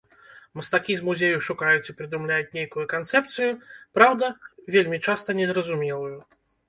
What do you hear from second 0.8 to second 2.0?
з музею шукаюць і